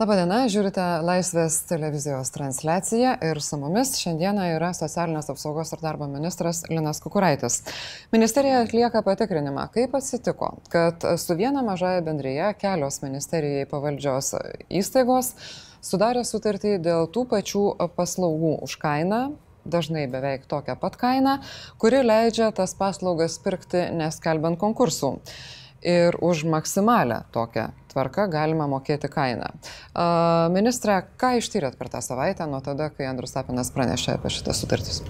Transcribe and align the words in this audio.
Labadiena, 0.00 0.46
žiūrite 0.48 0.80
Laisvės 1.04 1.58
televizijos 1.68 2.30
transliaciją 2.32 3.10
ir 3.20 3.40
su 3.44 3.58
mumis 3.60 3.90
šiandieną 4.00 4.46
yra 4.54 4.70
socialinės 4.72 5.28
apsaugos 5.28 5.74
ir 5.76 5.82
darbo 5.82 6.08
ministras 6.08 6.62
Linas 6.72 7.02
Kukuraitis. 7.04 7.58
Ministerija 8.08 8.62
atlieka 8.64 9.02
patikrinimą, 9.04 9.66
kaip 9.74 9.98
atsitiko, 9.98 10.54
kad 10.72 11.04
su 11.20 11.36
viena 11.36 11.60
mažaja 11.66 12.00
bendryje 12.06 12.48
kelios 12.62 13.02
ministerijai 13.04 13.68
pavaldžios 13.68 14.32
įstaigos 14.80 15.34
sudarė 15.84 16.24
sutartį 16.24 16.78
dėl 16.80 17.04
tų 17.12 17.28
pačių 17.36 17.68
paslaugų 17.92 18.56
už 18.64 18.80
kainą, 18.80 19.22
dažnai 19.68 20.08
beveik 20.08 20.48
tokią 20.48 20.80
pat 20.80 20.96
kainą, 20.96 21.42
kuri 21.76 22.00
leidžia 22.08 22.48
tas 22.56 22.72
paslaugas 22.72 23.36
pirkti 23.44 23.90
neskelbant 24.00 24.64
konkursų. 24.64 25.18
Ir 25.80 26.16
už 26.20 26.44
maksimalę 26.44 27.22
tokią 27.32 27.70
tvarką 27.90 28.26
galima 28.30 28.66
mokėti 28.68 29.08
kainą. 29.10 29.48
Ministre, 30.52 31.00
ką 31.20 31.38
ištyrėt 31.40 31.78
per 31.80 31.88
tą 31.92 32.02
savaitę 32.04 32.46
nuo 32.46 32.60
tada, 32.64 32.90
kai 32.92 33.08
Andrus 33.08 33.32
Tapinas 33.34 33.72
pranešė 33.74 34.18
apie 34.18 34.32
šitą 34.34 34.54
sutartis? 34.56 35.00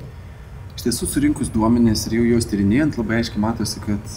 Iš 0.79 0.87
tiesų, 0.87 1.11
surinkus 1.11 1.51
duomenės 1.53 2.07
ir 2.09 2.21
jau 2.21 2.29
juos 2.29 2.47
tyrinėjant, 2.49 2.97
labai 3.01 3.19
aiškiai 3.21 3.43
matosi, 3.43 3.83
kad 3.85 4.15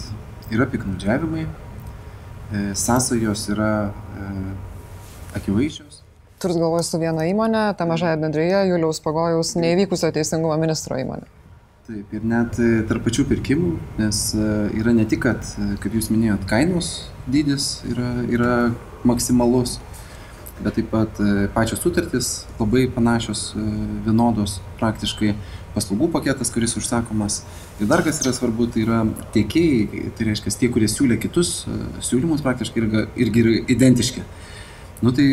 yra 0.54 0.68
piknaudžiavimai, 0.70 1.44
e, 1.44 2.62
sąsajos 2.78 3.48
yra 3.52 3.72
e, 3.90 4.30
akivaizdžios. 5.36 6.00
Turit 6.40 6.60
galvoje 6.60 6.86
su 6.88 7.00
viena 7.02 7.26
įmonė, 7.28 7.66
ta 7.76 7.86
mažaja 7.88 8.16
bendryje, 8.20 8.66
Juliaus 8.70 9.02
Pagojaus 9.04 9.54
neįvykusio 9.58 10.12
teisingumo 10.14 10.56
ministro 10.60 10.96
įmonė. 11.00 11.28
Taip, 11.84 12.14
ir 12.16 12.22
net 12.24 12.56
e, 12.64 12.66
tarp 12.88 13.02
pačių 13.04 13.26
pirkimų, 13.28 13.70
nes 13.98 14.18
e, 14.32 14.44
yra 14.80 14.94
ne 14.96 15.02
tik, 15.04 15.20
kad, 15.26 15.44
e, 15.60 15.74
kaip 15.82 15.92
jūs 15.92 16.06
minėjot, 16.08 16.46
kainos 16.48 16.86
dydis 17.28 17.82
yra, 17.90 18.06
yra 18.24 18.52
maksimalus, 19.04 19.74
bet 20.62 20.78
taip 20.78 20.88
pat 20.88 21.20
pačios 21.52 21.82
sutartys 21.84 22.30
labai 22.56 22.86
panašios, 22.94 23.42
vienodos 24.06 24.54
praktiškai 24.78 25.34
paslaugų 25.74 26.08
paketas, 26.14 26.54
kuris 26.54 26.72
užsakomas. 26.80 27.42
Ir 27.76 27.92
dar 27.92 28.00
kas 28.06 28.22
yra 28.24 28.32
svarbu, 28.32 28.70
tai 28.72 28.86
yra 28.86 29.02
tiekėjai, 29.36 30.06
tai 30.16 30.30
reiškia 30.30 30.54
tie, 30.62 30.72
kurie 30.72 30.88
siūlė 30.88 31.20
kitus 31.20 31.52
siūlymus, 32.08 32.46
praktiškai 32.48 32.80
irgi, 32.80 33.04
irgi 33.26 33.44
yra 33.44 33.54
identiški. 33.76 34.24
Nu 35.04 35.12
tai 35.12 35.28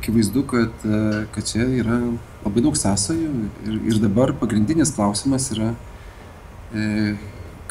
akivaizdu, 0.00 0.42
kad, 0.50 0.82
kad 1.30 1.46
čia 1.46 1.70
yra 1.78 2.02
labai 2.42 2.66
daug 2.66 2.74
sąsajų 2.74 3.32
ir, 3.68 3.80
ir 3.92 4.02
dabar 4.02 4.34
pagrindinis 4.42 4.96
klausimas 4.96 5.52
yra, 5.54 5.70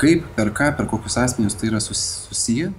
kaip, 0.01 0.23
per 0.37 0.53
ką, 0.55 0.71
per 0.77 0.87
kokius 0.91 1.19
asmenius 1.21 1.57
tai 1.59 1.71
yra 1.71 1.81
susiję. 1.83 2.71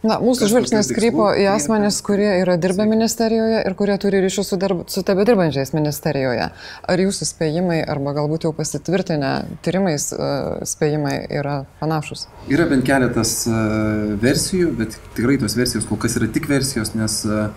Na, 0.00 0.16
mūsų 0.16 0.46
žvilgsnis 0.48 0.88
krypo 0.96 1.26
į 1.36 1.44
asmenis, 1.52 1.98
kurie 2.00 2.30
yra 2.40 2.54
dirbę 2.60 2.86
ministerijoje 2.88 3.58
ir 3.68 3.74
kurie 3.76 3.98
turi 4.00 4.22
ryšių 4.24 4.44
su, 4.48 4.56
darb, 4.60 4.78
su 4.88 5.02
tebe 5.04 5.26
dirbančiais 5.28 5.74
ministerijoje. 5.76 6.46
Ar 6.88 7.02
jūsų 7.04 7.28
spėjimai, 7.28 7.82
arba 7.84 8.14
galbūt 8.16 8.46
jau 8.48 8.54
pasitvirtinę 8.56 9.32
tyrimais 9.66 10.08
uh, 10.16 10.62
spėjimai 10.64 11.18
yra 11.42 11.58
panašus? 11.82 12.30
Yra 12.48 12.64
bent 12.70 12.86
keletas 12.88 13.34
uh, 13.50 14.16
versijų, 14.24 14.72
bet 14.80 14.96
tikrai 15.18 15.36
tos 15.42 15.58
versijos 15.60 15.84
kol 15.90 16.00
kas 16.00 16.16
yra 16.16 16.30
tik 16.32 16.48
versijos, 16.48 16.94
nes 16.96 17.20
uh, 17.28 17.52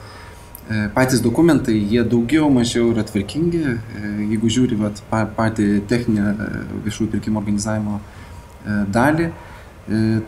Patys 0.96 1.20
dokumentai, 1.20 1.76
jie 1.76 2.04
daugiau 2.08 2.48
mažiau 2.54 2.94
yra 2.94 3.04
tvarkingi, 3.04 3.64
jeigu 4.30 4.52
žiūri 4.56 4.78
vat, 4.80 5.02
patį 5.12 5.82
techninę 5.92 6.36
viešųjų 6.86 7.10
pirkimų 7.18 7.42
organizavimo 7.42 7.98
dalį, 8.96 9.28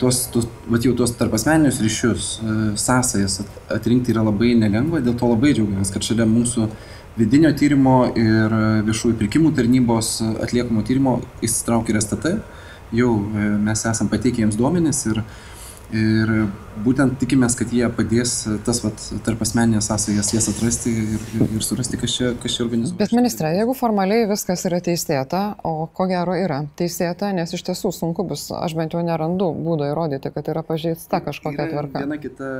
tos, 0.02 0.26
tos, 0.34 0.44
vat, 0.68 0.84
jau 0.84 0.92
tos 0.98 1.14
tarp 1.16 1.38
asmeninius 1.38 1.80
ryšius, 1.80 2.28
sąsajas 2.76 3.40
atrinkti 3.72 4.12
yra 4.12 4.26
labai 4.26 4.52
nelengva, 4.60 5.00
dėl 5.00 5.16
to 5.16 5.32
labai 5.32 5.54
džiaugiamės, 5.56 5.94
kad 5.94 6.04
šalia 6.04 6.28
mūsų 6.28 6.68
vidinio 7.16 7.54
tyrimo 7.56 7.96
ir 8.12 8.52
viešųjų 8.84 9.16
pirkimų 9.22 9.54
tarnybos 9.56 10.18
atliekamo 10.44 10.84
tyrimo 10.84 11.18
įsitraukia 11.40 11.96
ir 11.96 12.02
STT, 12.04 12.36
jau 13.00 13.14
mes 13.64 13.88
esam 13.88 14.12
pateikę 14.12 14.44
jiems 14.44 14.60
duomenis 14.60 15.00
ir 15.08 15.24
Ir 15.94 16.30
būtent 16.82 17.14
tikimės, 17.20 17.54
kad 17.54 17.70
jie 17.70 17.86
padės 17.94 18.32
tas 18.66 18.80
vat, 18.82 18.98
tarp 19.24 19.42
asmeninės 19.44 19.86
sąsajas 19.86 20.32
jas 20.34 20.48
atrasti 20.50 20.90
ir, 20.90 21.20
ir, 21.38 21.44
ir 21.46 21.62
surasti, 21.62 21.98
kas 22.00 22.16
čia, 22.16 22.32
kas 22.42 22.56
čia 22.56 22.64
organizuoja. 22.64 22.98
Bet 22.98 23.14
ministrė, 23.14 23.52
jeigu 23.54 23.76
formaliai 23.78 24.26
viskas 24.26 24.66
yra 24.66 24.80
teisėta, 24.82 25.44
o 25.62 25.86
ko 25.94 26.08
gero 26.10 26.34
yra 26.34 26.64
teisėta, 26.78 27.30
nes 27.36 27.54
iš 27.54 27.62
tiesų 27.68 27.92
sunku 27.94 28.26
bus, 28.26 28.48
aš 28.50 28.74
bent 28.78 28.96
jau 28.96 29.04
nerandu 29.06 29.52
būdo 29.54 29.86
įrodyti, 29.92 30.34
kad 30.34 30.50
yra 30.50 30.64
pažeista 30.66 31.22
kažkokia 31.22 31.68
yra 31.68 31.76
tvarka. 31.76 32.02
Viena 32.02 32.18
kita 32.18 32.50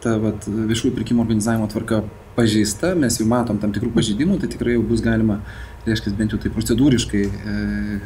ta 0.00 0.16
vat, 0.24 0.48
viešųjų 0.48 0.96
pirkimų 0.96 1.26
organizavimo 1.26 1.68
tvarka 1.68 2.00
pažeista, 2.36 2.94
mes 2.96 3.20
jau 3.20 3.28
matom 3.28 3.60
tam 3.60 3.76
tikrų 3.76 3.92
pažeidimų, 3.92 4.40
tai 4.40 4.48
tikrai 4.56 4.78
jau 4.78 4.88
bus 4.88 5.04
galima, 5.04 5.42
reiškia, 5.84 6.16
bent 6.16 6.32
jau 6.32 6.40
tai 6.40 6.52
procedūriškai. 6.56 7.24
E, 7.28 8.00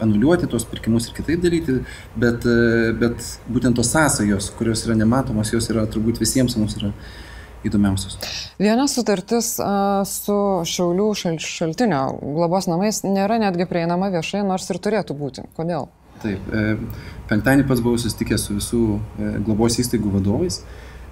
anuliuoti 0.00 0.48
tuos 0.50 0.64
pirkimus 0.68 1.08
ir 1.08 1.16
kitaip 1.16 1.42
daryti, 1.44 1.80
bet, 2.18 2.46
e, 2.46 2.92
bet 3.00 3.24
būtent 3.50 3.76
tos 3.78 3.90
sąsajos, 3.94 4.50
kurios 4.58 4.84
yra 4.86 4.96
nematomos, 4.98 5.52
jos 5.54 5.68
yra 5.72 5.86
turbūt 5.90 6.20
visiems 6.22 6.56
mums 6.60 6.76
yra 6.80 6.92
įdomiausios. 7.66 8.16
Viena 8.60 8.86
sutartis 8.88 9.54
a, 9.60 10.02
su 10.08 10.36
Šiaulių 10.68 11.08
šal, 11.18 11.40
šaltinio 11.44 12.04
globos 12.20 12.68
namais 12.70 13.02
nėra 13.04 13.40
netgi 13.42 13.68
prieinama 13.68 14.10
viešai, 14.14 14.44
nors 14.46 14.68
ir 14.72 14.80
turėtų 14.82 15.16
būti. 15.18 15.44
Kodėl? 15.58 15.90
Taip, 16.20 16.48
e, 16.52 16.76
penktadienį 17.28 17.66
pats 17.68 17.84
buvau 17.84 18.00
susitikęs 18.00 18.48
su 18.48 18.56
visų 18.56 18.82
e, 18.96 19.32
globos 19.44 19.78
įstaigų 19.80 20.16
vadovais. 20.16 20.62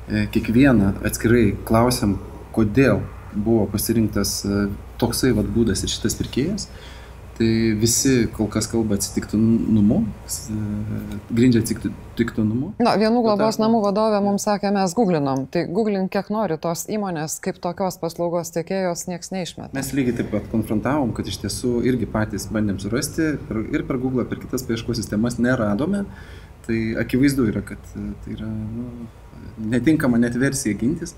E, 0.08 0.26
kiekvieną 0.32 0.94
atskirai 1.08 1.50
klausiam, 1.68 2.16
kodėl 2.56 3.02
buvo 3.36 3.66
pasirinktas 3.72 4.38
e, 4.48 4.68
toksai 5.00 5.34
vat, 5.36 5.48
būdas 5.52 5.84
ir 5.84 5.92
šitas 5.92 6.16
pirkėjas. 6.16 6.68
E, 6.68 6.97
Tai 7.38 7.48
visi 7.78 8.26
kol 8.34 8.48
kas 8.50 8.66
kalba 8.66 8.96
atsitiktinumu, 8.98 10.00
grindžia 11.30 11.60
atsitiktinumu. 11.62 12.72
Na, 12.82 12.96
vienų 12.98 13.20
globos 13.22 13.60
namų 13.62 13.78
vadovė 13.84 14.18
mums 14.24 14.42
sakė, 14.48 14.72
mes 14.74 14.94
googlinom. 14.98 15.44
Tai 15.54 15.62
googlink 15.70 16.10
kiek 16.16 16.32
nori 16.34 16.56
tos 16.58 16.82
įmonės, 16.90 17.36
kaip 17.44 17.60
tokios 17.62 18.00
paslaugos 18.02 18.50
tiekėjos 18.56 19.06
niekas 19.06 19.30
neišmet. 19.30 19.76
Mes 19.78 19.92
lygiai 19.94 20.18
taip 20.18 20.32
pat 20.34 20.50
konfrontavom, 20.50 21.14
kad 21.14 21.30
iš 21.30 21.38
tiesų 21.44 21.76
irgi 21.86 22.10
patys 22.10 22.48
bandėm 22.50 22.82
surasti 22.82 23.30
ir 23.38 23.86
per 23.86 24.02
Google, 24.02 24.26
per 24.26 24.42
kitas 24.42 24.66
paieškos 24.66 24.98
sistemas 24.98 25.38
neradome. 25.38 26.08
Tai 26.66 26.80
akivaizdu 27.04 27.46
yra, 27.52 27.62
kad 27.70 27.86
tai 27.94 28.34
yra 28.34 28.50
nu, 28.50 28.88
netinkama 29.76 30.18
net 30.18 30.34
versija 30.42 30.74
gintis. 30.74 31.14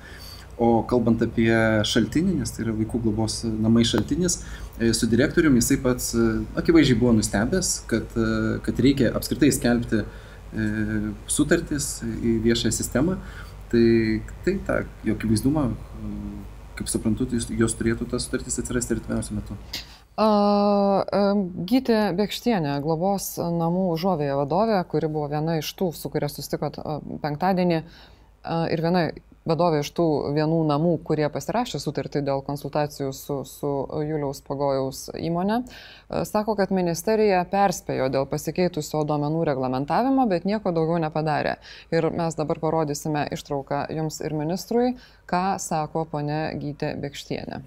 O 0.61 0.83
kalbant 0.85 1.23
apie 1.25 1.49
šaltinį, 1.89 2.35
nes 2.43 2.51
tai 2.53 2.67
yra 2.67 2.75
vaikų 2.77 2.99
globos 3.07 3.39
namai 3.49 3.81
šaltinis, 3.89 4.43
e, 4.77 4.91
su 4.97 5.07
direktoriumi 5.09 5.63
jisai 5.63 5.79
pats 5.81 6.11
e, 6.13 6.25
akivaizdžiai 6.61 6.99
buvo 7.01 7.15
nustebęs, 7.17 7.71
kad, 7.89 8.13
e, 8.13 8.59
kad 8.67 8.83
reikia 8.85 9.15
apskritai 9.17 9.49
skelbti 9.57 10.05
sutartis 11.31 12.01
į 12.03 12.33
viešąją 12.43 12.75
sistemą. 12.75 13.15
Tai, 13.71 13.85
tai 14.43 14.57
tą 14.67 14.81
jo 15.07 15.15
akivaizdumą, 15.15 15.63
kaip 16.75 16.91
suprantu, 16.91 17.29
tai 17.31 17.39
jos 17.55 17.77
turėtų 17.79 18.09
tas 18.11 18.27
sutartis 18.27 18.59
atsirasti 18.59 18.97
artimiausiu 18.97 19.37
metu. 19.39 19.59
Gytė 21.71 22.01
Bekštienė, 22.19 22.75
globos 22.83 23.37
namų 23.39 23.87
užuovėje 23.95 24.35
vadovė, 24.43 24.83
kuri 24.91 25.13
buvo 25.15 25.31
viena 25.31 25.61
iš 25.63 25.71
tų, 25.79 25.93
su 25.95 26.11
kuria 26.11 26.27
sustikot 26.35 26.83
penktadienį 27.23 27.79
ir 28.75 28.83
viena 28.89 29.07
vadovė 29.49 29.81
iš 29.85 29.91
tų 29.97 30.07
vienų 30.37 30.61
namų, 30.69 30.95
kurie 31.07 31.29
pasirašė 31.33 31.81
sutartį 31.83 32.23
dėl 32.27 32.43
konsultacijų 32.47 33.11
su, 33.17 33.41
su 33.49 33.73
Juliaus 34.05 34.43
Pagojaus 34.47 35.07
įmonė, 35.17 35.61
e, 35.63 36.23
sako, 36.29 36.57
kad 36.59 36.75
ministerija 36.75 37.43
perspėjo 37.51 38.11
dėl 38.13 38.29
pasikeitusio 38.31 39.03
duomenų 39.09 39.45
reglamentavimo, 39.53 40.29
bet 40.31 40.47
nieko 40.49 40.75
daugiau 40.77 41.01
nepadarė. 41.03 41.57
Ir 41.95 42.11
mes 42.15 42.39
dabar 42.39 42.61
parodysime 42.63 43.27
ištrauką 43.33 43.87
jums 43.97 44.21
ir 44.25 44.37
ministrui, 44.37 44.95
ką 45.31 45.45
sako 45.63 46.07
ponė 46.13 46.43
Gytė 46.61 46.95
Bekštienė. 47.01 47.65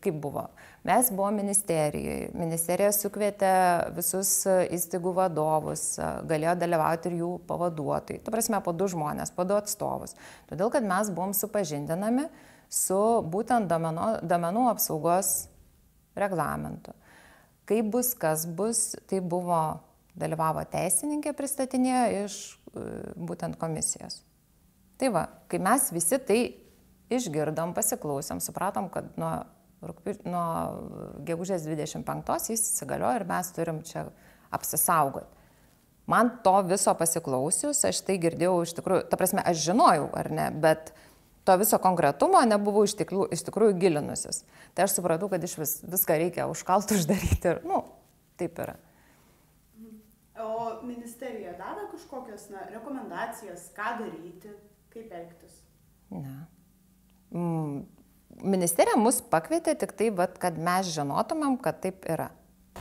Kaip 0.00 0.16
buvo? 0.22 0.46
Mes 0.88 1.10
buvom 1.12 1.36
ministerijoje. 1.36 2.30
Ministerija 2.38 2.92
sukvietė 2.94 3.52
visus 3.96 4.30
įstaigų 4.48 5.12
vadovus, 5.18 5.82
galėjo 6.28 6.54
dalyvauti 6.62 7.10
ir 7.10 7.18
jų 7.20 7.32
pavaduotojai. 7.48 8.22
Tu 8.24 8.32
prasme, 8.32 8.60
po 8.64 8.72
du 8.72 8.88
žmonės, 8.88 9.34
po 9.36 9.44
du 9.48 9.58
atstovus. 9.58 10.16
Todėl, 10.48 10.70
kad 10.72 10.86
mes 10.88 11.10
buvom 11.12 11.34
supažindinami 11.36 12.28
su 12.72 13.00
būtent 13.28 13.68
domenų, 13.68 14.08
domenų 14.28 14.64
apsaugos 14.70 15.34
reglamentu. 16.18 16.94
Kaip 17.68 17.90
bus, 17.92 18.14
kas 18.16 18.46
bus, 18.48 18.94
tai 19.10 19.20
buvo, 19.20 19.60
dalyvavo 20.18 20.64
teisininkė 20.72 21.34
pristatinėjo 21.36 22.24
iš 22.24 22.38
e, 22.48 22.86
būtent 23.28 23.58
komisijos. 23.60 24.22
Tai 24.98 25.12
va, 25.14 25.26
kai 25.50 25.60
mes 25.62 25.90
visi 25.94 26.18
tai 26.18 26.40
išgirdom, 27.12 27.74
pasiklausėm, 27.76 28.40
supratom, 28.42 28.88
kad 28.92 29.12
nuo 29.20 29.30
nuo 30.26 30.44
gegužės 31.26 31.66
25 31.66 32.52
jis 32.52 32.62
įsigaliojo 32.72 33.20
ir 33.20 33.26
mes 33.28 33.50
turim 33.54 33.82
čia 33.86 34.08
apsisaugoti. 34.54 35.34
Man 36.08 36.30
to 36.44 36.54
viso 36.64 36.94
pasiklausius, 36.96 37.82
aš 37.84 38.00
tai 38.06 38.16
girdėjau 38.20 38.62
iš 38.64 38.72
tikrųjų, 38.78 39.04
ta 39.10 39.18
prasme, 39.20 39.42
aš 39.44 39.60
žinojau, 39.66 40.06
ar 40.16 40.30
ne, 40.32 40.46
bet 40.56 40.94
to 41.44 41.56
viso 41.60 41.76
konkretumo 41.84 42.40
nebuvau 42.48 42.86
iš 42.88 42.94
tikrųjų, 42.96 43.28
iš 43.36 43.44
tikrųjų 43.44 43.76
gilinusis. 43.82 44.40
Tai 44.72 44.86
aš 44.86 44.96
supratau, 44.96 45.28
kad 45.28 45.44
iš 45.44 45.58
vis, 45.60 45.74
viską 45.84 46.16
reikia 46.24 46.48
užkalt 46.48 46.92
uždaryti 46.96 47.52
ir, 47.52 47.60
nu, 47.68 47.82
taip 48.40 48.56
yra. 48.64 48.78
O 50.38 50.78
ministerija 50.86 51.52
davė 51.58 51.88
kažkokias 51.92 52.48
na, 52.54 52.64
rekomendacijas, 52.72 53.68
ką 53.76 53.98
daryti, 54.00 54.54
kaip 54.94 55.12
elgtis? 55.12 55.60
Ne. 56.14 56.36
Mm, 57.34 57.82
ministerija 58.42 58.98
mus 59.00 59.20
pakvietė 59.30 59.74
tik 59.78 59.94
tai, 59.98 60.10
vat, 60.14 60.38
kad 60.40 60.58
mes 60.58 60.90
žinotumėm, 60.94 61.56
kad 61.62 61.80
taip 61.84 62.06
yra. 62.08 62.30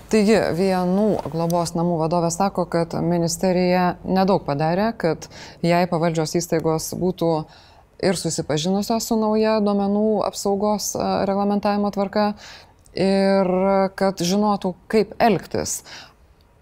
Taigi, 0.08 0.38
vienų 0.56 1.08
globos 1.34 1.74
namų 1.76 1.98
vadovė 2.00 2.30
sako, 2.32 2.68
kad 2.72 2.94
ministerija 3.04 3.98
nedaug 4.08 4.46
padarė, 4.48 4.92
kad 4.96 5.28
jai 5.66 5.82
pavaldžios 5.90 6.38
įstaigos 6.40 6.94
būtų 6.96 7.32
ir 8.08 8.20
susipažinusios 8.20 9.10
su 9.10 9.18
nauja 9.20 9.58
duomenų 9.66 10.22
apsaugos 10.28 10.94
reglamentavimo 11.28 11.92
tvarka 11.92 12.30
ir 12.98 13.50
kad 14.00 14.22
žinotų, 14.24 14.74
kaip 14.90 15.14
elgtis. 15.22 15.82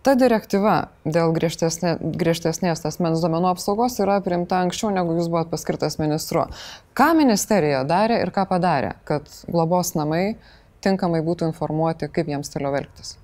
Ta 0.05 0.13
direktyva 0.13 0.91
dėl 1.01 1.31
griežtesnė, 1.33 1.95
griežtesnės 1.97 2.83
asmens 2.85 3.23
duomenų 3.23 3.49
apsaugos 3.55 3.95
yra 4.03 4.19
priimta 4.21 4.59
anksčiau, 4.61 4.91
negu 4.93 5.15
jūs 5.17 5.31
buvote 5.33 5.49
paskirtas 5.49 5.97
ministru. 5.97 6.43
Ką 6.93 7.07
ministerija 7.17 7.79
darė 7.89 8.19
ir 8.21 8.29
ką 8.35 8.43
padarė, 8.51 8.93
kad 9.09 9.25
globos 9.49 9.95
namai 9.97 10.35
tinkamai 10.85 11.23
būtų 11.25 11.49
informuoti, 11.49 12.11
kaip 12.13 12.29
jiems 12.29 12.53
toliau 12.53 12.77
elgtis? 12.77 13.15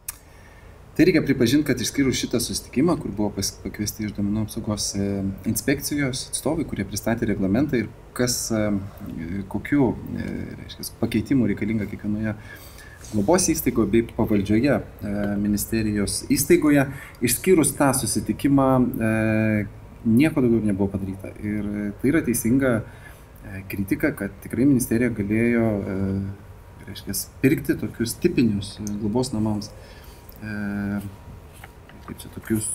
Tai 0.97 1.05
reikia 1.05 1.21
pripažinti, 1.23 1.67
kad 1.69 1.79
išskyrus 1.85 2.17
šitą 2.17 2.41
susitikimą, 2.41 2.97
kur 2.99 3.13
buvo 3.13 3.29
pakviesti 3.37 4.07
iš 4.07 4.15
duomenų 4.17 4.47
apsaugos 4.47 4.89
e, 4.97 5.05
inspekcijos 5.53 6.25
atstovai, 6.33 6.65
kurie 6.67 6.83
pristatė 6.89 7.29
reglamentą 7.29 7.77
ir 7.79 7.93
kas, 8.17 8.39
e, 8.51 8.65
kokiu 9.53 9.93
e, 10.17 10.25
reiškia, 10.63 10.89
pakeitimu 10.99 11.47
reikalinga 11.53 11.87
kiekvienoje 11.93 12.33
globos 13.11 13.47
įstaigoje 13.51 13.91
bei 13.91 14.01
pavaldžioje 14.15 14.73
e, 14.77 15.13
ministerijos 15.41 16.21
įstaigoje. 16.31 16.87
Išskyrus 17.27 17.73
tą 17.77 17.91
susitikimą, 17.97 18.67
e, 18.81 19.11
nieko 20.07 20.43
daugiau 20.43 20.63
nebuvo 20.65 20.91
padaryta. 20.95 21.33
Ir 21.43 21.93
tai 22.01 22.11
yra 22.13 22.23
teisinga 22.25 22.73
e, 22.81 23.63
kritika, 23.71 24.13
kad 24.17 24.35
tikrai 24.43 24.67
ministerija 24.69 25.11
galėjo, 25.15 25.69
reiškia, 26.87 27.17
pirkti 27.43 27.77
tokius 27.79 28.15
tipinius 28.21 28.75
globos 29.01 29.31
namams, 29.35 29.69
kaip 30.41 32.17
čia 32.17 32.31
tokius 32.33 32.65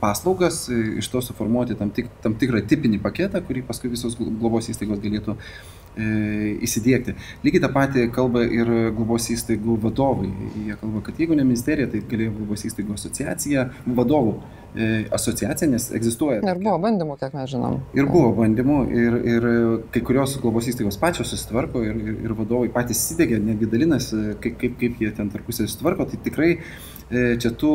paslaugas, 0.00 0.66
iš 0.70 1.08
to 1.12 1.22
suformuoti 1.24 1.76
tam, 1.76 1.90
tik, 1.96 2.08
tam 2.24 2.36
tikrą 2.40 2.60
tipinį 2.68 3.00
paketą, 3.04 3.40
kurį 3.44 3.64
paskui 3.68 3.90
visos 3.92 4.16
globos 4.20 4.68
įstaigos 4.72 5.00
galėtų 5.02 5.36
E, 5.36 5.79
įsidėkti. 5.98 7.16
Lygiai 7.44 7.62
tą 7.64 7.70
patį 7.74 8.06
kalba 8.14 8.44
ir 8.46 8.70
globos 8.96 9.26
įstaigų 9.32 9.76
vadovai. 9.82 10.30
Jie 10.54 10.76
kalba, 10.80 11.02
kad 11.06 11.18
jeigu 11.18 11.36
ne 11.38 11.44
ministerija, 11.46 11.90
tai 11.90 12.02
galėjo 12.10 12.36
globos 12.38 12.64
įstaigų 12.68 12.94
asociacija, 12.94 13.66
vadovų 13.98 14.36
e, 14.38 14.90
asociacija, 15.16 15.70
nes 15.72 15.88
egzistuoja. 15.96 16.44
Ir 16.46 16.62
buvo 16.62 16.76
bandymų, 16.84 17.18
kiek 17.20 17.34
mes 17.36 17.50
žinom. 17.50 17.80
Ir 17.98 18.06
buvo 18.10 18.30
bandymų, 18.38 18.78
ir, 19.02 19.18
ir 19.34 19.48
kai 19.94 20.04
kurios 20.06 20.36
globos 20.42 20.70
įstaigos 20.70 21.00
pačios 21.00 21.34
susitvarko 21.34 21.82
ir, 21.86 21.98
ir, 21.98 22.22
ir 22.28 22.36
vadovai 22.38 22.70
patys 22.74 23.02
įsidėgė, 23.02 23.42
netgi 23.50 23.70
dalinasi, 23.74 24.22
kaip, 24.44 24.56
kaip, 24.62 24.78
kaip 24.80 25.02
jie 25.02 25.12
ten 25.16 25.34
tarpusai 25.34 25.66
susitvarko. 25.66 26.06
Tai 26.12 26.22
tikrai 26.22 26.54
e, 26.54 27.26
čia 27.42 27.52
tų 27.58 27.74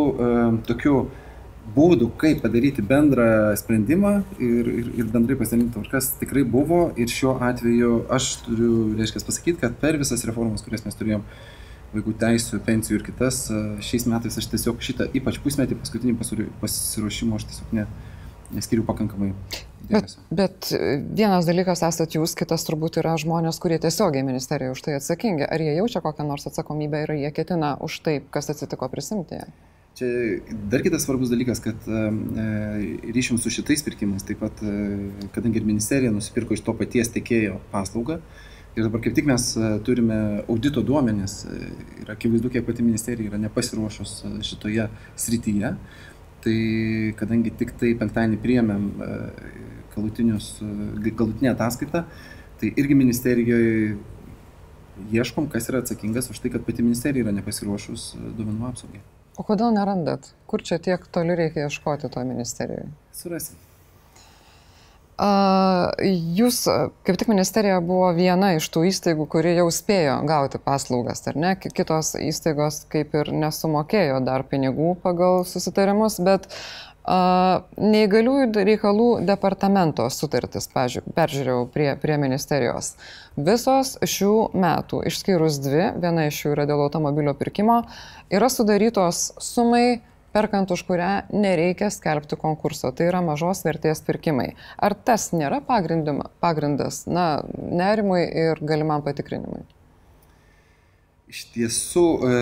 tokių 0.66 0.98
būdų, 1.74 2.12
kaip 2.22 2.44
padaryti 2.44 2.84
bendrą 2.86 3.56
sprendimą 3.58 4.14
ir, 4.38 4.70
ir, 4.70 4.90
ir 5.02 5.12
bendrai 5.12 5.38
pasidalinti 5.40 5.74
tvarkas 5.74 6.12
tikrai 6.20 6.46
buvo 6.48 6.88
ir 7.00 7.12
šiuo 7.12 7.36
atveju 7.44 8.06
aš 8.14 8.32
turiu, 8.46 8.72
reiškia, 9.00 9.24
pasakyti, 9.26 9.60
kad 9.64 9.78
per 9.82 9.98
visas 10.02 10.26
reformas, 10.28 10.64
kurias 10.66 10.86
mes 10.86 10.98
turėjom, 11.00 11.26
vaikų 11.96 12.16
teisų, 12.22 12.60
pensijų 12.66 13.00
ir 13.00 13.06
kitas, 13.08 13.46
šiais 13.88 14.08
metais 14.12 14.36
aš 14.40 14.50
tiesiog 14.52 14.84
šitą, 14.84 15.08
ypač 15.16 15.40
pusmetį, 15.44 15.78
paskutinį 15.80 16.18
pasiruošimo, 16.62 17.40
aš 17.40 17.48
tiesiog 17.52 17.76
ne, 17.78 17.86
neskiriu 18.56 18.86
pakankamai. 18.88 19.32
Bet, 19.86 20.16
bet 20.34 20.72
vienas 21.14 21.46
dalykas 21.46 21.84
esate 21.86 22.18
jūs, 22.18 22.34
kitas 22.38 22.66
turbūt 22.68 22.98
yra 23.02 23.14
žmonės, 23.22 23.60
kurie 23.62 23.78
tiesiogiai 23.82 24.26
ministerijoje 24.26 24.74
už 24.74 24.82
tai 24.88 24.98
atsakingi. 24.98 25.46
Ar 25.46 25.62
jie 25.62 25.76
jaučia 25.78 26.02
kokią 26.02 26.26
nors 26.26 26.50
atsakomybę 26.50 27.04
ir 27.06 27.14
jie 27.20 27.32
ketina 27.36 27.76
už 27.86 28.00
tai, 28.06 28.18
kas 28.34 28.50
atsitiko, 28.54 28.90
prisimti? 28.90 29.44
Čia 29.96 30.08
dar 30.68 30.82
kitas 30.84 31.06
svarbus 31.06 31.30
dalykas, 31.32 31.62
kad 31.64 31.86
e, 31.88 32.00
ryšium 33.16 33.38
su 33.40 33.48
šitais 33.54 33.80
pirkimais, 33.86 34.26
taip 34.28 34.42
pat, 34.44 34.60
e, 34.60 35.30
kadangi 35.32 35.62
ir 35.62 35.70
ministerija 35.70 36.12
nusipirko 36.12 36.58
iš 36.58 36.66
to 36.68 36.74
paties 36.76 37.14
tiekėjo 37.14 37.62
paslaugą, 37.72 38.18
ir 38.76 38.84
dabar 38.84 39.00
kaip 39.06 39.16
tik 39.16 39.30
mes 39.32 39.46
e, 39.56 39.70
turime 39.88 40.20
audito 40.52 40.84
duomenis, 40.84 41.38
ir 42.02 42.12
akivaizdu, 42.12 42.52
kiek 42.52 42.68
pati 42.68 42.84
ministerija 42.84 43.32
yra 43.32 43.40
nepasiruošus 43.46 44.18
šitoje 44.50 44.90
srityje, 45.16 45.74
tai 46.44 46.60
kadangi 47.24 47.56
tik 47.64 47.72
tai 47.80 47.96
penktadienį 47.96 48.44
priėmėm 48.44 48.92
galutinę 49.96 51.56
ataskaitą, 51.56 52.04
tai 52.60 52.76
irgi 52.76 53.00
ministerijoje 53.00 53.96
ieškom, 55.16 55.48
kas 55.56 55.72
yra 55.72 55.86
atsakingas 55.86 56.34
už 56.36 56.44
tai, 56.44 56.52
kad 56.52 56.68
pati 56.68 56.84
ministerija 56.84 57.30
yra 57.30 57.40
nepasiruošus 57.40 58.12
duomenų 58.36 58.74
apsaugai. 58.76 59.08
O 59.36 59.44
kodėl 59.44 59.74
nerandat? 59.76 60.32
Kur 60.48 60.64
čia 60.64 60.80
tiek 60.80 61.04
toli 61.12 61.36
reikia 61.36 61.68
ieškoti 61.68 62.12
to 62.12 62.24
ministerijoje? 62.24 62.88
Surasim. 63.16 63.60
Jūs, 66.36 66.58
kaip 67.08 67.16
tik 67.20 67.30
ministerija 67.32 67.78
buvo 67.80 68.10
viena 68.18 68.50
iš 68.58 68.66
tų 68.68 68.82
įstaigų, 68.90 69.28
kuri 69.32 69.54
jau 69.56 69.70
spėjo 69.72 70.18
gauti 70.28 70.60
paslaugas, 70.60 71.24
ar 71.32 71.40
ne? 71.40 71.54
Kitos 71.56 72.18
įstaigos 72.20 72.82
kaip 72.92 73.16
ir 73.16 73.32
nesumokėjo 73.32 74.20
dar 74.28 74.44
pinigų 74.52 74.98
pagal 75.04 75.46
susitarimus, 75.48 76.20
bet 76.20 76.50
Neįgaliųjų 77.06 78.64
reikalų 78.66 79.10
departamento 79.28 80.08
sutartis, 80.10 80.66
peržiūrėjau 80.74 81.68
prie, 81.74 81.92
prie 82.02 82.18
ministerijos. 82.18 82.96
Visos 83.38 83.94
šių 84.02 84.34
metų, 84.58 85.04
išskyrus 85.12 85.60
dvi, 85.62 85.92
viena 86.02 86.26
iš 86.32 86.42
jų 86.46 86.56
yra 86.56 86.66
dėl 86.66 86.82
automobilio 86.88 87.36
pirkimo, 87.38 87.84
yra 88.34 88.50
sudarytos 88.50 89.36
sumai, 89.38 90.02
perkant 90.34 90.74
už 90.74 90.82
kurią 90.88 91.12
nereikia 91.30 91.92
skelbti 91.94 92.40
konkurso. 92.42 92.90
Tai 92.92 93.12
yra 93.12 93.22
mažos 93.22 93.62
vertės 93.68 94.02
pirkimai. 94.04 94.56
Ar 94.82 94.98
tas 94.98 95.30
nėra 95.32 95.62
pagrindas 95.62 97.06
na, 97.06 97.30
nerimui 97.54 98.26
ir 98.26 98.66
galimam 98.66 99.06
patikrinimui? 99.06 99.62
Iš 101.26 101.40
tiesų, 101.56 102.02
e, 102.22 102.34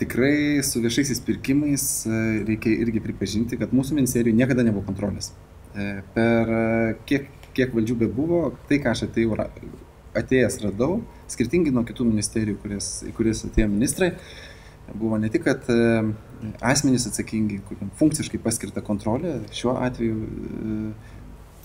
tikrai 0.00 0.62
su 0.64 0.80
viešaisiais 0.80 1.18
pirkimais 1.26 1.82
e, 2.08 2.20
reikia 2.48 2.72
irgi 2.86 3.02
pripažinti, 3.04 3.58
kad 3.60 3.74
mūsų 3.76 3.98
ministerijoje 3.98 4.38
niekada 4.38 4.64
nebuvo 4.64 4.86
kontrolės. 4.86 5.34
E, 5.76 6.00
per 6.14 6.52
kiek, 7.10 7.26
kiek 7.52 7.74
valdžių 7.76 7.96
be 8.00 8.08
buvo, 8.08 8.38
tai 8.70 8.78
ką 8.80 8.94
aš 8.94 9.04
atėjau, 9.10 9.36
atėjęs 10.16 10.56
radau, 10.64 11.02
skirtingai 11.28 11.74
nuo 11.76 11.84
kitų 11.84 12.06
ministerijų, 12.08 12.56
kurias, 12.62 12.88
į 13.04 13.12
kurias 13.18 13.44
atėjo 13.44 13.68
ministrai, 13.74 14.14
buvo 14.94 15.20
ne 15.20 15.28
tik, 15.30 15.44
kad 15.44 15.68
asmenys 16.64 17.04
atsakingi, 17.10 17.60
kuriam 17.68 17.92
funkciškai 18.00 18.40
paskirta 18.40 18.80
kontrolė, 18.82 19.36
šiuo 19.52 19.76
atveju 19.84 20.24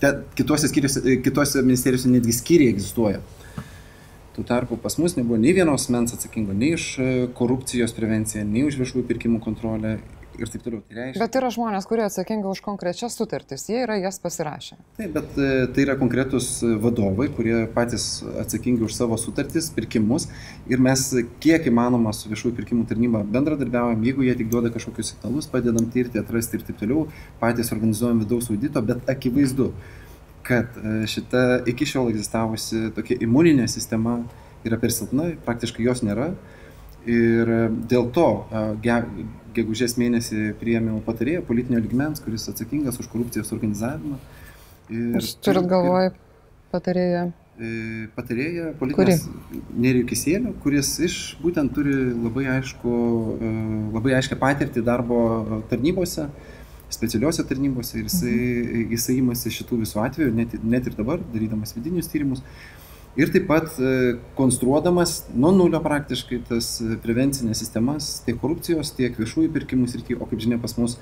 te, 0.04 0.12
kitose, 0.36 0.68
kitose 1.24 1.64
ministerijose 1.64 2.12
netgi 2.12 2.36
skyriai 2.36 2.76
egzistuoja. 2.76 3.24
Tuo 4.36 4.44
tarpu 4.44 4.76
pas 4.76 4.98
mus 5.00 5.14
nebuvo 5.16 5.38
nei 5.40 5.54
vienos 5.56 5.88
mens 5.88 6.12
atsakingo 6.12 6.52
nei 6.52 6.74
už 6.76 6.84
e, 7.00 7.06
korupcijos 7.32 7.94
prevenciją, 7.96 8.42
nei 8.44 8.66
už 8.68 8.76
viešųjų 8.82 9.06
pirkimų 9.08 9.40
kontrolę 9.40 9.94
ir 10.36 10.50
taip 10.52 10.64
toliau. 10.66 10.82
Tai 10.84 10.96
reiškia... 10.98 11.22
Bet 11.22 11.38
yra 11.40 11.48
žmonės, 11.54 11.86
kurie 11.88 12.04
atsakingi 12.04 12.48
už 12.50 12.60
konkrečias 12.64 13.16
sutartis, 13.16 13.64
jie 13.70 13.80
yra 13.86 13.96
jas 13.96 14.20
pasirašę. 14.20 14.76
Taip, 14.98 15.14
bet 15.16 15.40
e, 15.40 15.48
tai 15.72 15.86
yra 15.86 15.96
konkretus 15.96 16.50
vadovai, 16.84 17.30
kurie 17.32 17.62
patys 17.72 18.20
atsakingi 18.44 18.84
už 18.84 18.92
savo 18.98 19.16
sutartis, 19.20 19.70
pirkimus 19.72 20.28
ir 20.68 20.84
mes 20.84 21.08
kiek 21.40 21.72
įmanoma 21.72 22.12
su 22.16 22.28
viešųjų 22.32 22.58
pirkimų 22.60 22.84
tarnyba 22.92 23.24
bendradarbiaujam, 23.24 24.04
jeigu 24.04 24.28
jie 24.28 24.36
tik 24.42 24.52
duoda 24.52 24.72
kažkokius 24.74 25.14
signalus, 25.14 25.48
padedam 25.48 25.88
tirti, 25.94 26.20
atrasti 26.20 26.60
ir 26.60 26.66
taip 26.68 26.82
toliau, 26.82 27.06
patys 27.40 27.72
organizuojam 27.72 28.20
vidaus 28.26 28.52
audito, 28.52 28.84
bet 28.84 29.08
akivaizdu, 29.16 29.72
kad 30.46 30.76
e, 30.78 31.06
šita 31.10 31.62
iki 31.66 31.86
šiol 31.88 32.10
egzistavusi 32.12 32.90
tokia 32.96 33.18
imuninė 33.26 33.66
sistema 33.70 34.20
yra 34.66 34.78
per 34.82 34.94
silpna, 34.94 35.30
praktiškai 35.46 35.86
jos 35.86 36.04
nėra. 36.06 36.30
Ir 37.06 37.50
e, 37.50 37.62
dėl 37.90 38.10
to 38.14 38.26
ge, 38.82 39.00
gegužės 39.56 39.96
mėnesį 40.00 40.52
priėmiau 40.60 41.00
patarėją 41.06 41.44
politinio 41.46 41.82
ligmens, 41.82 42.22
kuris 42.22 42.48
atsakingas 42.52 43.00
už 43.02 43.10
korupcijos 43.12 43.52
organizavimą. 43.56 44.20
Ir, 44.90 45.18
Jūs 45.18 45.34
turit 45.42 45.66
galvoj 45.70 46.12
patarėją? 46.74 47.28
E, 47.56 47.70
patarėja 48.12 48.74
politinės 48.78 49.24
Nerijų 49.72 50.10
Kisėlio, 50.10 50.52
kuris 50.62 50.90
iš 51.06 51.20
būtent 51.40 51.72
turi 51.74 51.94
labai, 52.10 52.50
aišku, 52.58 52.98
labai 53.94 54.18
aiškę 54.18 54.38
patirtį 54.38 54.84
darbo 54.86 55.22
tarnybose 55.70 56.28
specialiuose 56.92 57.44
tarnybose 57.46 57.98
ir 57.98 58.06
jisai, 58.06 58.32
mhm. 58.32 58.88
jisai 58.94 59.18
imasi 59.20 59.52
šitų 59.54 59.82
visų 59.82 60.02
atvejų, 60.06 60.32
net, 60.36 60.56
net 60.62 60.88
ir 60.90 60.98
dabar, 60.98 61.22
darydamas 61.34 61.74
vidinius 61.76 62.10
tyrimus. 62.12 62.44
Ir 63.16 63.30
taip 63.32 63.46
pat 63.48 63.78
e, 63.80 64.18
konstruodamas 64.36 65.22
nuo 65.32 65.48
nulio 65.56 65.80
praktiškai 65.80 66.42
tas 66.50 66.74
e, 66.84 66.98
prevencinės 67.00 67.62
sistemas 67.62 68.10
tiek 68.26 68.36
korupcijos, 68.42 68.92
tiek 68.98 69.16
viešųjų 69.16 69.54
pirkimų 69.54 69.88
srityje, 69.88 70.18
o 70.20 70.28
kaip 70.28 70.42
žinia 70.44 70.58
pas 70.60 70.76
mus 70.76 70.98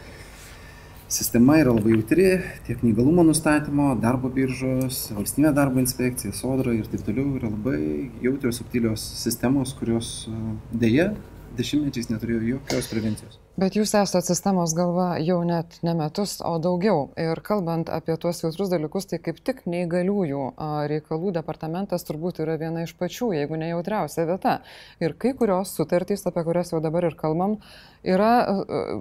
sistema 1.11 1.59
yra 1.59 1.75
labai 1.75 1.97
jautri, 1.97 2.29
tiek 2.69 2.81
neįgalumo 2.87 3.27
nustatymo, 3.27 3.91
darbo 4.03 4.31
biržos, 4.33 5.09
valstybė 5.15 5.51
darbo 5.59 5.83
inspekcija, 5.83 6.33
sodra 6.39 6.73
ir 6.75 6.87
taip 6.91 7.03
toliau 7.07 7.35
yra 7.41 7.51
labai 7.51 7.81
jautrios, 8.23 8.63
subtilios 8.63 9.05
sistemos, 9.19 9.75
kurios 9.79 10.15
e, 10.31 10.39
dėja 10.87 11.11
dešimtmečiais 11.59 12.11
neturėjo 12.11 12.41
jokios 12.49 12.89
prevencijos. 12.91 13.39
Bet 13.55 13.77
jūs 13.79 13.93
esate 13.95 14.27
sistemos 14.27 14.73
galva 14.75 15.13
jau 15.23 15.37
net 15.47 15.77
ne 15.87 15.93
metus, 15.95 16.41
o 16.43 16.57
daugiau. 16.59 17.05
Ir 17.21 17.39
kalbant 17.47 17.91
apie 17.93 18.17
tuos 18.19 18.43
jautrus 18.43 18.73
dalykus, 18.73 19.07
tai 19.11 19.21
kaip 19.23 19.39
tik 19.47 19.63
neįgaliųjų 19.71 20.43
reikalų 20.91 21.31
departamentas 21.37 22.03
turbūt 22.09 22.43
yra 22.43 22.59
viena 22.59 22.83
iš 22.83 22.97
pačių, 22.99 23.31
jeigu 23.39 23.61
ne 23.61 23.71
jautriausia 23.71 24.27
vieta. 24.27 24.57
Ir 24.99 25.15
kai 25.15 25.37
kurios 25.39 25.77
sutartys, 25.79 26.27
apie 26.27 26.43
kurias 26.47 26.75
jau 26.75 26.83
dabar 26.83 27.07
ir 27.07 27.15
kalbam, 27.21 27.61
yra 28.03 28.33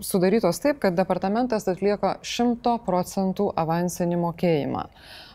sudarytos 0.05 0.61
taip, 0.61 0.83
kad 0.85 0.93
departamentas 0.97 1.65
atlieka 1.71 2.19
100 2.21 2.77
procentų 2.85 3.49
avansinį 3.57 4.21
mokėjimą 4.21 4.87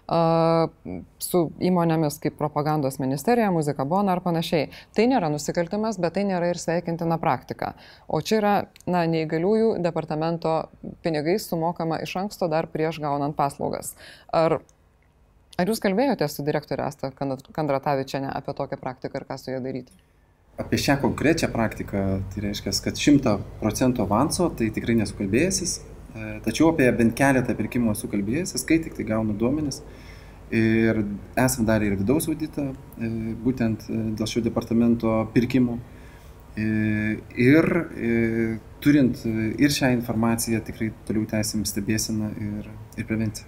su 0.08 1.40
įmonėmis 1.60 2.16
kaip 2.22 2.38
propagandos 2.38 2.96
ministerija, 2.98 3.50
muzika 3.52 3.84
bona 3.84 4.14
ar 4.16 4.22
panašiai. 4.24 4.70
Tai 4.96 5.04
nėra 5.10 5.28
nusikaltimas, 5.32 5.98
bet 6.00 6.16
tai 6.16 6.24
nėra 6.28 6.48
ir 6.48 6.60
sveikintina 6.60 7.18
praktika. 7.20 7.74
O 8.08 8.22
čia 8.24 8.38
yra, 8.40 8.54
na, 8.88 9.04
neįgaliųjų 9.04 9.74
departamento 9.84 10.56
pinigais 11.04 11.48
sumokama 11.50 12.00
iš 12.04 12.16
anksto 12.22 12.48
dar 12.48 12.70
prieš 12.72 13.02
gaunant 13.04 13.36
paslaugas. 13.36 13.94
Ar, 14.32 14.60
ar 15.58 15.72
jūs 15.72 15.84
kalbėjote 15.84 16.30
su 16.32 16.46
direktorė 16.46 16.88
Asta 16.88 17.12
Kandratavičiane 17.12 18.32
apie 18.32 18.56
tokią 18.56 18.80
praktiką 18.80 19.20
ir 19.20 19.28
ką 19.28 19.36
su 19.36 19.52
ja 19.52 19.60
daryti? 19.60 19.92
Apie 20.58 20.80
šią 20.80 20.96
konkrečią 21.04 21.52
praktiką, 21.52 22.00
tai 22.32 22.48
reiškia, 22.48 22.72
kad 22.82 22.96
100 22.98 23.36
procentų 23.60 24.02
avanso, 24.08 24.48
tai 24.50 24.72
tikrai 24.74 24.96
nesukalbėjęsis, 24.98 25.76
tačiau 26.44 26.72
apie 26.72 26.88
bent 26.98 27.14
keletą 27.18 27.56
pirkimų 27.58 27.94
esu 27.94 28.10
kalbėjęs, 28.12 28.56
kai 28.68 28.80
tik 28.84 28.96
tai 28.98 29.06
gaunu 29.08 29.36
duomenis. 29.38 29.82
Ir 30.50 31.02
esam 31.36 31.66
darę 31.68 31.90
ir 31.90 31.98
vidaus 32.00 32.24
auditą, 32.30 32.70
e, 32.96 33.08
būtent 33.44 33.84
e, 33.84 33.96
dėl 34.16 34.28
šio 34.30 34.40
departamento 34.46 35.18
pirkimų. 35.34 35.76
Ir 36.58 37.70
turint 38.82 39.22
ir 39.58 39.70
šią 39.74 39.90
informaciją, 39.98 40.60
tikrai 40.66 40.88
toliau 41.08 41.26
tęsim 41.30 41.64
stebėsiną 41.68 42.26
ir, 42.42 42.68
ir 42.98 43.04
prevenciją. 43.08 43.46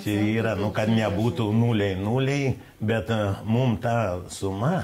čia 0.02 0.22
yra, 0.26 0.54
nu, 0.58 0.74
kad 0.74 0.90
nebūtų 0.90 1.54
nuliai 1.54 1.94
nuliai, 1.94 2.58
bet 2.82 3.06
uh, 3.14 3.38
mum 3.46 3.78
ta 3.78 4.26
suma, 4.26 4.82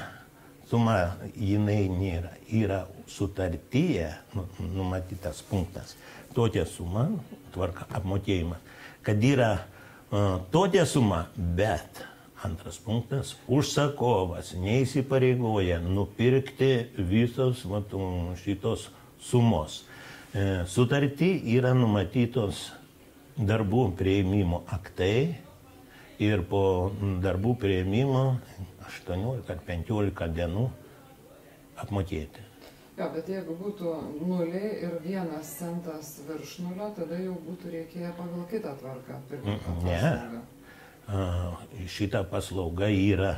suma 0.70 1.18
jinai 1.34 1.90
nėra. 1.90 2.30
Yra 2.46 2.86
sutartyje 3.10 4.14
nu, 4.38 4.46
numatytas 4.76 5.42
punktas. 5.50 5.98
Tokia 6.36 6.62
suma, 6.62 7.10
tvarka 7.50 7.90
apmokėjimas, 7.98 8.62
kad 9.02 9.18
yra 9.18 9.58
uh, 9.58 10.38
tokia 10.54 10.86
suma, 10.86 11.26
bet 11.34 12.06
Antras 12.42 12.78
punktas- 12.80 13.34
užsakovas 13.58 14.54
neįsipareigoja 14.56 15.80
nupirkti 15.84 16.70
visos 16.96 17.66
vat, 17.68 17.92
šitos 18.40 18.88
sumos. 19.20 19.82
E, 20.32 20.64
sutartį 20.64 21.28
yra 21.58 21.74
numatytos 21.76 22.70
darbų 23.36 23.90
prieimimo 23.98 24.62
aktai 24.72 25.36
ir 26.20 26.44
po 26.48 26.92
darbų 27.24 27.56
prieimimo 27.60 28.22
18 28.86 29.50
ar 29.50 29.60
15 29.66 30.30
dienų 30.36 30.68
apmokėti. 31.84 32.46
Jo, 32.96 33.08
bet 33.14 33.28
jeigu 33.32 33.54
būtų 33.56 33.92
nuliai 34.20 34.72
ir 34.84 34.96
vienas 35.04 35.52
centas 35.58 36.18
virš 36.28 36.58
nulio, 36.64 36.90
tada 36.96 37.20
jau 37.20 37.36
būtų 37.46 37.74
reikėję 37.76 38.10
pagal 38.16 38.48
kitą 38.50 38.74
tvarką 38.80 39.20
pirkti. 39.28 39.54
Ne. 39.84 40.00
Paslaugą 40.00 40.42
šita 41.90 42.24
paslauga 42.30 42.88
yra 42.90 43.34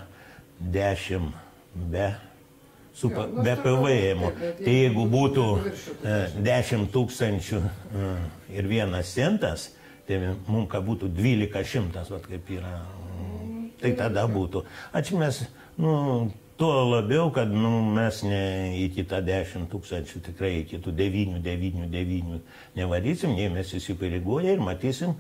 10 0.61 1.31
be, 1.75 2.14
su, 2.95 3.09
nu, 3.09 3.43
be 3.43 3.57
PVM. 3.57 4.26
Tai 4.64 4.75
jeigu 4.75 5.07
būtų 5.11 5.47
10 6.05 6.45
e, 6.45 6.83
tūkstančių 6.93 7.62
e, 7.62 8.11
ir 8.59 8.69
vienas 8.71 9.14
centas, 9.17 9.71
tai 10.09 10.21
mums 10.47 10.69
ką 10.73 10.83
būtų 10.85 11.11
12 11.17 11.64
šimtas, 11.73 12.12
kaip 12.29 12.52
yra. 12.52 12.76
Tai 13.83 13.91
tada 13.99 14.29
būtų. 14.31 14.62
Ačiū 14.95 15.19
mes, 15.19 15.41
nu, 15.81 16.31
tuo 16.61 16.75
labiau, 16.93 17.33
kad 17.35 17.50
nu, 17.50 17.81
mes 17.97 18.21
ne 18.23 18.43
iki 18.85 19.02
tą 19.09 19.19
10 19.26 19.67
tūkstančių, 19.73 20.23
tikrai 20.29 20.52
iki 20.61 20.79
tų 20.83 20.95
9, 20.95 21.41
9, 21.43 21.88
9 21.91 22.37
nevarysim, 22.79 23.35
nei 23.35 23.50
mes 23.50 23.73
įsipareigoję 23.75 24.55
ir 24.55 24.62
matysim, 24.62 25.17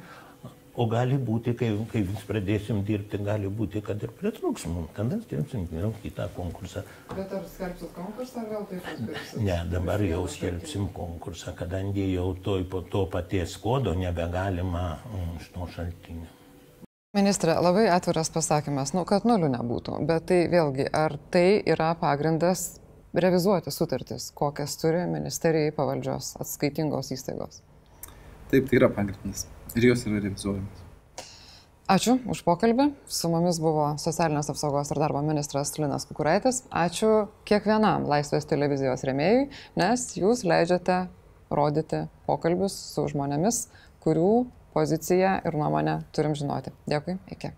O 0.72 0.86
gali 0.88 1.18
būti, 1.20 1.52
kai, 1.52 1.68
kai 1.92 2.00
vis 2.08 2.20
pradėsim 2.24 2.78
dirbti, 2.88 3.18
gali 3.20 3.50
būti, 3.52 3.82
kad 3.84 4.00
ir 4.00 4.12
pritrūks 4.16 4.64
mums. 4.70 4.88
Tada 4.96 5.18
skelbsim 5.20 5.66
vėl 5.68 5.92
kitą 6.00 6.30
konkursą. 6.32 6.80
Bet 7.12 7.32
ar 7.36 7.42
skelbsit 7.52 7.90
konkursą, 7.92 8.40
ar 8.40 8.46
vėl 8.54 8.62
taip 8.70 8.86
pat? 8.86 9.34
Ne, 9.36 9.58
dabar 9.68 10.00
jau 10.06 10.22
skelbsim 10.32 10.86
konkursą, 10.96 11.52
kadangi 11.58 12.06
jau 12.14 12.30
toj, 12.46 12.64
po 12.72 12.80
to 12.88 13.04
paties 13.12 13.58
kodo 13.60 13.92
nebegalima 13.98 14.86
iš 15.36 15.50
to 15.52 15.68
šaltinio. 15.74 16.30
Ministrė, 17.12 17.58
labai 17.60 17.90
atviras 17.92 18.32
pasakymas, 18.32 18.94
nu, 18.96 19.02
kad 19.04 19.26
nulių 19.28 19.50
nebūtų, 19.52 19.98
bet 20.08 20.30
tai 20.30 20.46
vėlgi, 20.48 20.86
ar 20.88 21.18
tai 21.34 21.60
yra 21.68 21.90
pagrindas 22.00 22.78
revizuoti 23.12 23.68
sutartis, 23.68 24.30
kokias 24.32 24.78
turi 24.80 25.04
ministerijai 25.10 25.76
pavaldžios 25.76 26.32
atskaitingos 26.40 27.12
įstaigos? 27.12 27.60
Taip, 28.52 28.68
tai 28.68 28.76
yra 28.82 28.92
pagrindas 28.92 29.46
ir 29.76 29.86
jos 29.88 30.02
yra 30.08 30.20
revizuojamas. 30.20 30.82
Ačiū 31.92 32.14
už 32.30 32.42
pokalbį. 32.46 32.90
Su 33.10 33.28
mumis 33.32 33.58
buvo 33.60 33.86
socialinės 34.00 34.50
apsaugos 34.52 34.92
ir 34.92 35.00
darbo 35.02 35.20
ministras 35.24 35.72
Linas 35.80 36.06
Kukuraitis. 36.08 36.62
Ačiū 36.68 37.26
kiekvienam 37.48 38.06
Laisvės 38.08 38.46
televizijos 38.48 39.04
remėjui, 39.08 39.48
nes 39.80 40.06
jūs 40.16 40.44
leidžiate 40.44 41.02
rodyti 41.52 42.04
pokalbius 42.28 42.76
su 42.94 43.08
žmonėmis, 43.12 43.66
kurių 44.04 44.30
poziciją 44.76 45.38
ir 45.48 45.58
nuomonę 45.58 45.98
turim 46.16 46.36
žinoti. 46.38 46.72
Dėkui, 46.88 47.18
iki. 47.34 47.52